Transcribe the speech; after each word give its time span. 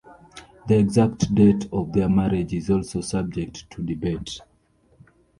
The 0.67 0.79
exact 0.79 1.35
date 1.35 1.69
of 1.71 1.93
their 1.93 2.09
marriage 2.09 2.55
is 2.55 2.71
also 2.71 3.01
subject 3.01 3.69
to 3.69 3.83
debate. 3.83 4.39